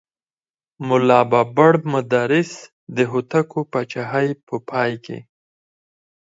[0.87, 2.51] ملا بابړ مدرس
[2.95, 5.17] د هوتکو پاچاهۍ په پای کې.